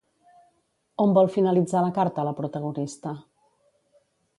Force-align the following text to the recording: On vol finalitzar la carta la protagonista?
On 1.05 1.13
vol 1.19 1.29
finalitzar 1.37 1.85
la 1.87 1.93
carta 2.01 2.27
la 2.31 2.35
protagonista? 2.43 3.17